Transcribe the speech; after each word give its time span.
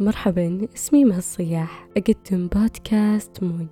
مرحبا 0.00 0.68
اسمي 0.74 1.04
مها 1.04 1.18
الصياح. 1.18 1.88
أقدم 1.96 2.48
بودكاست 2.48 3.42
موي. 3.42 3.66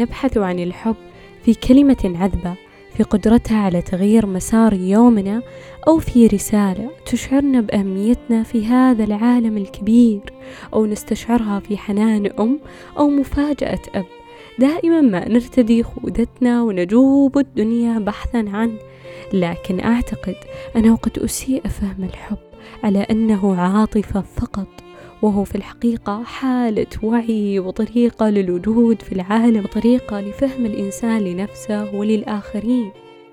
نبحث 0.00 0.38
عن 0.38 0.58
الحب 0.58 0.96
في 1.44 1.54
كلمة 1.54 1.96
عذبة 2.04 2.56
في 2.96 3.02
قدرتها 3.02 3.58
على 3.58 3.82
تغيير 3.82 4.26
مسار 4.26 4.72
يومنا 4.72 5.42
أو 5.88 5.98
في 5.98 6.26
رسالة 6.26 6.90
تشعرنا 7.06 7.60
بأهميتنا 7.60 8.42
في 8.42 8.66
هذا 8.66 9.04
العالم 9.04 9.56
الكبير 9.56 10.20
أو 10.74 10.86
نستشعرها 10.86 11.60
في 11.60 11.76
حنان 11.76 12.26
أم 12.26 12.60
أو 12.98 13.08
مفاجأة 13.08 13.82
أب. 13.94 14.06
دائما 14.58 15.00
ما 15.00 15.28
نرتدي 15.28 15.82
خوذتنا 15.82 16.62
ونجوب 16.62 17.38
الدنيا 17.38 17.98
بحثا 17.98 18.44
عنه. 18.48 18.78
لكن 19.32 19.80
أعتقد 19.80 20.36
أنه 20.76 20.96
قد 20.96 21.18
أسيء 21.18 21.62
فهم 21.68 22.04
الحب 22.04 22.36
على 22.84 22.98
أنه 22.98 23.56
عاطفة 23.60 24.20
فقط 24.20 24.66
وهو 25.22 25.44
في 25.44 25.54
الحقيقة 25.54 26.22
حالة 26.22 26.86
وعي 27.02 27.58
وطريقة 27.58 28.30
للوجود 28.30 29.02
في 29.02 29.12
العالم 29.12 29.64
وطريقة 29.64 30.20
لفهم 30.20 30.66
الإنسان 30.66 31.20
لنفسه 31.20 31.94
وللآخرين. 31.94 32.90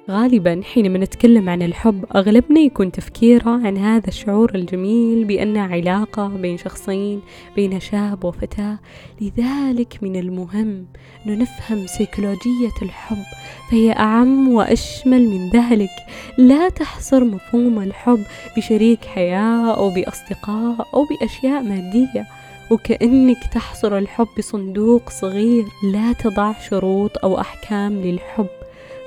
غالبا 0.09 0.61
حينما 0.73 0.99
نتكلم 0.99 1.49
عن 1.49 1.61
الحب 1.61 2.05
أغلبنا 2.15 2.59
يكون 2.59 2.91
تفكيره 2.91 3.49
عن 3.49 3.77
هذا 3.77 4.07
الشعور 4.07 4.55
الجميل 4.55 5.25
بأن 5.25 5.57
علاقة 5.57 6.27
بين 6.27 6.57
شخصين 6.57 7.21
بين 7.55 7.79
شاب 7.79 8.25
وفتاة. 8.25 8.79
لذلك 9.21 9.99
من 10.01 10.15
المهم 10.15 10.85
أن 11.27 11.39
نفهم 11.39 11.87
سيكولوجية 11.87 12.75
الحب 12.81 13.23
فهي 13.71 13.91
أعم 13.91 14.47
وأشمل 14.47 15.27
من 15.27 15.49
ذلك. 15.49 15.95
لا 16.37 16.69
تحصر 16.69 17.23
مفهوم 17.23 17.79
الحب 17.79 18.23
بشريك 18.57 19.05
حياة 19.05 19.75
أو 19.75 19.89
بأصدقاء 19.89 20.87
أو 20.93 21.05
بأشياء 21.05 21.63
مادية 21.63 22.25
وكأنك 22.71 23.43
تحصر 23.53 23.97
الحب 23.97 24.27
بصندوق 24.37 25.09
صغير. 25.09 25.65
لا 25.93 26.13
تضع 26.13 26.53
شروط 26.69 27.17
أو 27.23 27.39
أحكام 27.39 28.01
للحب. 28.01 28.47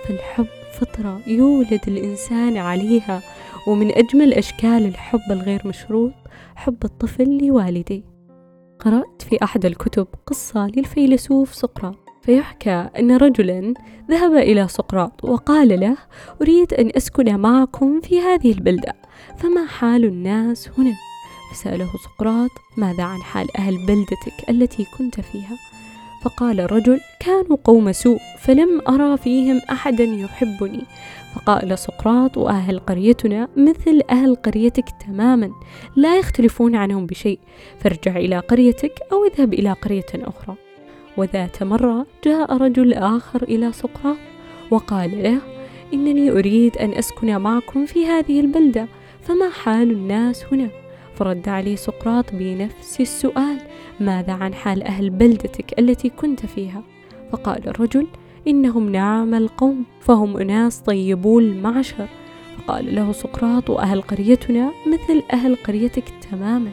فالحب 0.08 0.46
فطرة 0.72 1.20
يولد 1.26 1.80
الإنسان 1.88 2.56
عليها 2.56 3.22
ومن 3.66 3.90
أجمل 3.98 4.34
أشكال 4.34 4.86
الحب 4.86 5.20
الغير 5.30 5.62
مشروط 5.64 6.12
حب 6.56 6.84
الطفل 6.84 7.46
لوالديه 7.46 8.02
قرأت 8.78 9.22
في 9.22 9.38
أحد 9.42 9.66
الكتب 9.66 10.06
قصة 10.26 10.66
للفيلسوف 10.66 11.54
سقراط 11.54 11.96
فيحكى 12.22 12.88
أن 12.98 13.16
رجلا 13.16 13.74
ذهب 14.10 14.34
إلى 14.34 14.68
سقراط 14.68 15.24
وقال 15.24 15.80
له 15.80 15.96
أريد 16.42 16.74
أن 16.74 16.90
أسكن 16.96 17.36
معكم 17.36 18.00
في 18.00 18.20
هذه 18.20 18.52
البلدة 18.52 18.92
فما 19.36 19.66
حال 19.66 20.04
الناس 20.04 20.68
هنا؟ 20.78 20.94
فسأله 21.52 21.90
سقراط 22.04 22.50
ماذا 22.76 23.04
عن 23.04 23.22
حال 23.22 23.56
أهل 23.56 23.86
بلدتك 23.86 24.50
التي 24.50 24.86
كنت 24.98 25.20
فيها؟ 25.20 25.56
فقال 26.26 26.60
الرجل 26.60 27.00
كانوا 27.20 27.56
قوم 27.64 27.92
سوء 27.92 28.18
فلم 28.38 28.80
أرى 28.88 29.16
فيهم 29.16 29.60
أحدا 29.70 30.04
يحبني. 30.04 30.84
فقال 31.34 31.78
سقراط 31.78 32.38
وأهل 32.38 32.78
قريتنا 32.78 33.48
مثل 33.56 34.00
أهل 34.10 34.34
قريتك 34.34 34.84
تماما 35.06 35.50
لا 35.96 36.18
يختلفون 36.18 36.76
عنهم 36.76 37.06
بشيء 37.06 37.38
فارجع 37.78 38.16
إلى 38.16 38.38
قريتك 38.38 38.92
أو 39.12 39.24
اذهب 39.24 39.54
إلى 39.54 39.72
قرية 39.72 40.06
أخرى. 40.14 40.56
وذات 41.16 41.62
مرة 41.62 42.06
جاء 42.24 42.56
رجل 42.56 42.94
آخر 42.94 43.42
إلى 43.42 43.72
سقراط 43.72 44.16
وقال 44.70 45.22
له 45.22 45.38
إنني 45.94 46.30
أريد 46.30 46.76
أن 46.76 46.92
أسكن 46.92 47.36
معكم 47.36 47.86
في 47.86 48.06
هذه 48.06 48.40
البلدة 48.40 48.88
فما 49.22 49.50
حال 49.50 49.90
الناس 49.90 50.44
هنا؟ 50.52 50.85
فرد 51.16 51.48
عليه 51.48 51.76
سقراط 51.76 52.24
بنفس 52.32 53.00
السؤال 53.00 53.58
ماذا 54.00 54.32
عن 54.32 54.54
حال 54.54 54.82
أهل 54.82 55.10
بلدتك 55.10 55.78
التي 55.78 56.08
كنت 56.08 56.46
فيها؟ 56.46 56.82
فقال 57.32 57.68
الرجل 57.68 58.06
إنهم 58.48 58.92
نعم 58.92 59.34
القوم 59.34 59.84
فهم 60.00 60.36
أناس 60.36 60.78
طيبو 60.80 61.38
المعشر. 61.38 62.08
فقال 62.58 62.94
له 62.94 63.12
سقراط 63.12 63.70
وأهل 63.70 64.02
قريتنا 64.02 64.72
مثل 64.86 65.22
أهل 65.32 65.56
قريتك 65.56 66.04
تماما. 66.30 66.70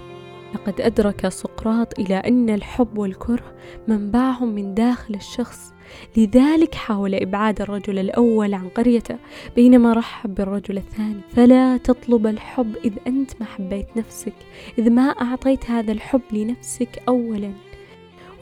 لقد 0.55 0.81
أدرك 0.81 1.27
سقراط 1.27 1.99
إلى 1.99 2.15
أن 2.15 2.49
الحب 2.49 2.97
والكره 2.97 3.53
منبعهم 3.87 4.47
من 4.47 4.73
داخل 4.73 5.15
الشخص. 5.15 5.72
لذلك 6.17 6.75
حاول 6.75 7.15
إبعاد 7.15 7.61
الرجل 7.61 7.99
الأول 7.99 8.53
عن 8.53 8.69
قريته 8.69 9.15
بينما 9.55 9.93
رحب 9.93 10.35
بالرجل 10.35 10.77
الثاني. 10.77 11.21
فلا 11.35 11.77
تطلب 11.77 12.27
الحب 12.27 12.75
إذ 12.85 12.93
أنت 13.07 13.31
ما 13.39 13.45
حبيت 13.45 13.87
نفسك 13.95 14.33
إذ 14.77 14.89
ما 14.89 15.03
أعطيت 15.03 15.69
هذا 15.69 15.91
الحب 15.91 16.21
لنفسك 16.31 17.03
أولا. 17.07 17.51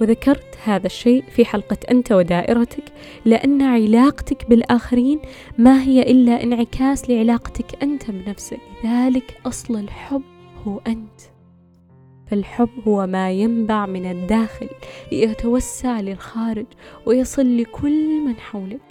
وذكرت 0.02 0.58
هذا 0.64 0.86
الشيء 0.86 1.24
في 1.36 1.46
حلقة 1.46 1.78
أنت 1.92 2.12
ودائرتك 2.12 2.84
لأن 3.26 3.62
علاقتك 3.62 4.50
بالآخرين 4.50 5.20
ما 5.58 5.84
هي 5.84 6.02
إلا 6.02 6.44
انعكاس 6.44 7.10
لعلاقتك 7.10 7.84
أنت 7.84 8.12
بنفسك. 8.12 8.60
لذلك 8.84 9.38
أصل 9.46 9.76
الحب 9.76 10.24
هو 10.68 10.82
أنت. 10.88 11.22
فالحب 12.32 12.70
هو 12.88 13.08
ما 13.08 13.32
ينبع 13.32 13.86
من 13.86 14.12
الداخل 14.12 14.70
ليتوسع 15.12 16.00
للخارج 16.00 16.66
ويصل 17.06 17.58
لكل 17.58 18.22
من 18.22 18.36
حولك. 18.36 18.82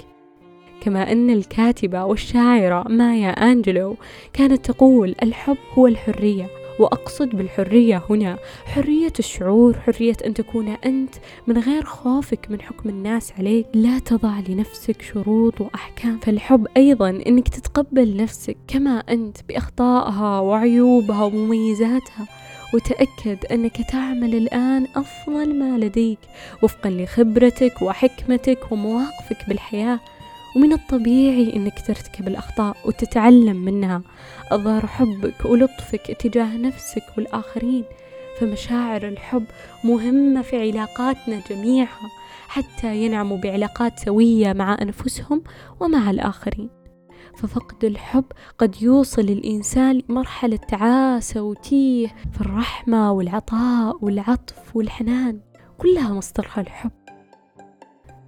كما 0.81 1.13
أن 1.13 1.31
الكاتبة 1.31 2.05
والشاعرة 2.05 2.89
مايا 2.89 3.31
أنجلو 3.31 3.97
كانت 4.33 4.71
تقول 4.71 5.15
الحب 5.23 5.57
هو 5.79 5.87
الحرية 5.87 6.47
وأقصد 6.81 7.29
بالحرية 7.29 8.03
هنا 8.11 8.39
حرية 8.65 9.13
الشعور 9.19 9.75
حرية 9.79 10.17
أن 10.27 10.35
تكون 10.35 10.69
أنت 10.69 11.15
من 11.47 11.59
غير 11.59 11.85
خوفك 11.85 12.47
من 12.51 12.61
حكم 12.61 12.89
الناس 12.89 13.33
عليك. 13.39 13.67
لا 13.75 13.99
تضع 13.99 14.41
لنفسك 14.49 15.03
شروط 15.03 15.61
وأحكام. 15.61 16.19
فالحب 16.19 16.67
أيضا 16.77 17.11
أنك 17.11 17.49
تتقبل 17.49 18.17
نفسك 18.17 18.57
كما 18.69 18.99
أنت 18.99 19.37
بأخطائها 19.49 20.41
وعيوبها 20.41 21.25
ومميزاتها. 21.25 22.27
وتأكد 22.75 23.47
أنك 23.53 23.91
تعمل 23.91 24.35
الآن 24.35 24.87
أفضل 24.97 25.59
ما 25.59 25.79
لديك 25.79 26.19
وفقا 26.63 26.91
لخبرتك 26.91 27.83
وحكمتك 27.83 28.73
ومواقفك 28.73 29.49
بالحياة. 29.49 30.01
ومن 30.57 30.73
الطبيعي 30.73 31.57
أنك 31.57 31.87
ترتكب 31.87 32.29
الأخطاء 32.29 32.77
وتتعلم 32.85 33.57
منها. 33.57 34.03
أظهر 34.51 34.87
حبك 34.87 35.45
ولطفك 35.45 36.17
تجاه 36.21 36.57
نفسك 36.57 37.05
والآخرين. 37.17 37.85
فمشاعر 38.41 39.09
الحب 39.09 39.45
مهمة 39.85 40.43
في 40.43 40.57
علاقاتنا 40.57 41.43
جميعها 41.51 42.11
حتى 42.49 42.97
ينعموا 42.97 43.37
بعلاقات 43.37 43.99
سوية 43.99 44.53
مع 44.53 44.77
أنفسهم 44.83 45.43
ومع 45.81 46.11
الآخرين. 46.11 46.80
ففقد 47.37 47.85
الحب 47.85 48.25
قد 48.59 48.83
يوصل 48.83 49.23
الإنسان 49.23 50.03
لمرحلة 50.09 50.57
تعاسة 50.57 51.43
وتيه 51.43 52.09
في 52.33 52.41
الرحمة 52.41 53.13
والعطاء 53.13 54.05
والعطف 54.05 54.77
والحنان 54.77 55.41
كلها 55.79 56.13
مصدرها 56.13 56.61
الحب 56.61 56.91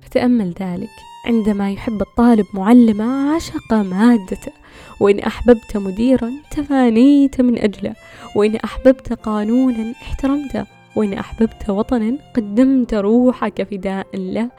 فتأمل 0.03 0.55
ذلك. 0.61 0.91
عندما 1.27 1.71
يحب 1.73 2.03
الطالب 2.03 2.47
معلمة 2.55 3.35
عشق 3.35 3.73
مادته 3.73 4.53
وإن 5.01 5.19
أحببت 5.19 5.77
مديرا 5.77 6.31
تفانيت 6.51 7.41
من 7.41 7.59
أجله 7.59 7.95
وإن 8.37 8.57
أحببت 8.57 9.13
قانونا 9.13 9.93
احترمته 10.03 10.67
وإن 10.97 11.13
أحببت 11.13 11.71
وطنا 11.71 12.19
قدمت 12.37 12.95
روحك 12.95 13.63
فداء 13.63 14.07
له. 14.17 14.51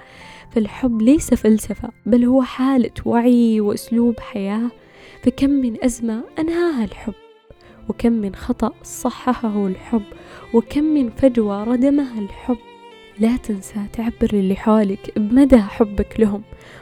فالحب 0.56 1.02
ليس 1.02 1.34
فلسفة 1.34 1.90
بل 2.06 2.26
هو 2.26 2.42
حالة 2.42 2.92
وعي 3.06 3.62
وأسلوب 3.62 4.20
حياة. 4.20 4.72
فكم 5.24 5.50
من 5.50 5.84
أزمة 5.84 6.24
أنهاها 6.40 6.84
الحب 6.84 7.14
وكم 7.90 8.12
من 8.12 8.36
خطأ 8.36 8.72
صححه 8.84 9.68
الحب 9.68 10.04
وكم 10.54 10.84
من 10.84 11.10
فجوة 11.10 11.64
ردمها 11.64 12.20
الحب. 12.20 12.58
لا 13.20 13.38
تنسى 13.38 13.86
تعبر 13.94 14.30
للي 14.34 14.56
حولك 14.56 15.20
بمدى 15.20 15.58
حبك 15.58 16.20
لهم. 16.20 16.42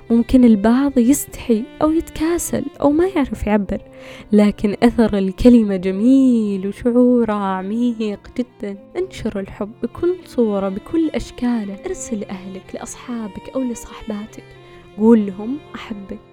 ممكن 0.10 0.44
البعض 0.44 0.98
يستحي 0.98 1.64
أو 1.82 1.92
يتكاسل 1.92 2.66
أو 2.82 2.92
ما 2.92 3.08
يعرف 3.08 3.48
يعبر 3.48 3.82
لكن 4.32 4.76
أثر 4.84 5.18
الكلمة 5.18 5.76
جميل 5.76 6.68
وشعورها 6.68 7.34
عميق 7.34 8.20
جدا. 8.38 8.78
انشر 8.98 9.40
الحب 9.40 9.72
بكل 9.84 10.16
صورة 10.26 10.70
بكل 10.70 11.10
أشكاله. 11.10 11.78
ارسل 11.86 12.20
لأهلك 12.20 12.64
لأصحابك 12.74 13.50
أو 13.56 13.62
لصاحباتك 13.62 14.44
قول 14.98 15.26
لهم 15.26 15.58
أحبك. 15.76 16.31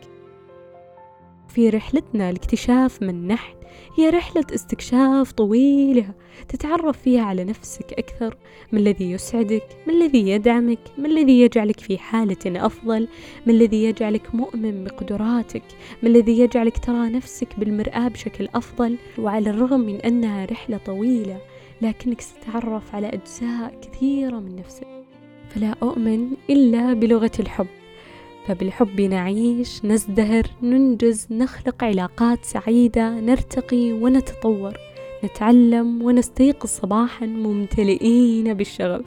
في 1.48 1.68
رحلتنا 1.68 2.32
لاكتشاف 2.32 3.02
من 3.02 3.26
نحن 3.26 3.58
هي 3.98 4.10
رحلة 4.10 4.44
استكشاف 4.54 5.32
طويلة 5.32 6.14
تتعرف 6.48 6.98
فيها 7.02 7.22
على 7.22 7.44
نفسك 7.44 7.92
أكثر 7.92 8.36
ما 8.72 8.78
الذي 8.78 9.10
يسعدك 9.10 9.62
ما 9.86 9.92
الذي 9.92 10.28
يدعمك 10.28 10.78
ما 10.98 11.08
الذي 11.08 11.40
يجعلك 11.40 11.80
في 11.80 11.98
حالة 11.98 12.66
أفضل 12.66 13.08
ما 13.46 13.52
الذي 13.52 13.84
يجعلك 13.84 14.34
مؤمن 14.34 14.84
بقدراتك 14.84 15.62
ما 16.02 16.08
الذي 16.08 16.38
يجعلك 16.38 16.78
ترى 16.78 17.08
نفسك 17.08 17.58
بالمرآة 17.58 18.08
بشكل 18.08 18.48
أفضل. 18.54 18.96
وعلى 19.18 19.50
الرغم 19.50 19.80
من 19.80 19.96
أنها 19.96 20.44
رحلة 20.44 20.76
طويلة 20.76 21.40
لكنك 21.82 22.20
ستتعرف 22.20 22.94
على 22.94 23.06
أجزاء 23.06 23.80
كثيرة 23.82 24.36
من 24.36 24.56
نفسك. 24.56 24.86
فلا 25.48 25.74
أؤمن 25.82 26.30
إلا 26.50 26.92
بلغة 26.92 27.32
الحب. 27.40 27.66
فبالحب 28.48 29.00
نعيش 29.00 29.84
نزدهر 29.84 30.46
ننجز 30.62 31.26
نخلق 31.30 31.84
علاقات 31.84 32.44
سعيدة 32.44 33.20
نرتقي 33.20 33.92
ونتطور 33.92 34.76
نتعلم 35.24 36.02
ونستيقظ 36.02 36.68
صباحا 36.68 37.26
ممتلئين 37.26 38.54
بالشغف. 38.54 39.04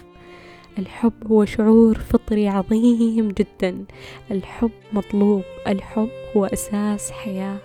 الحب 0.79 1.13
هو 1.27 1.45
شعور 1.45 1.97
فطري 1.97 2.47
عظيم 2.47 3.29
جدا. 3.29 3.85
الحب 4.31 4.71
مطلوب 4.93 5.43
الحب 5.67 6.09
هو 6.37 6.45
أساس 6.45 7.11
حياة. 7.11 7.57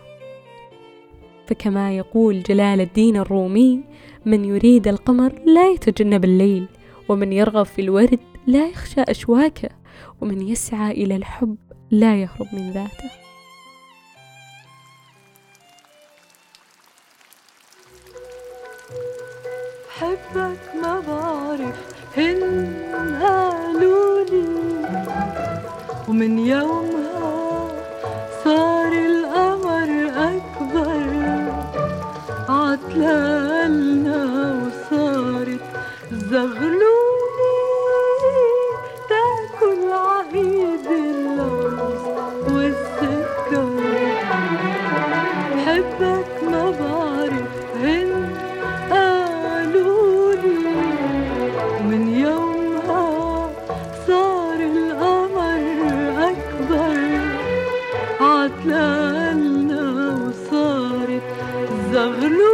فكما 1.46 1.96
يقول 1.96 2.42
جلال 2.42 2.80
الدين 2.80 3.16
الرومي 3.16 3.80
من 4.26 4.44
يريد 4.44 4.88
القمر 4.88 5.32
لا 5.46 5.70
يتجنب 5.70 6.24
الليل 6.24 6.66
ومن 7.08 7.32
يرغب 7.32 7.66
في 7.66 7.82
الورد 7.82 8.18
لا 8.46 8.68
يخشى 8.68 9.00
أشواكه 9.00 9.68
ومن 10.20 10.42
يسعى 10.42 10.90
إلى 10.90 11.16
الحب 11.16 11.56
لا 11.90 12.22
يهرب 12.22 12.46
من 12.52 12.70
ذاته. 12.70 13.10
حبك 20.00 20.74
ما 20.82 21.00
بعرف 21.00 21.78
هن 22.16 22.40
قالولي 23.22 24.48
ومن 26.08 26.38
يوم 26.38 26.85
davul 61.96 62.45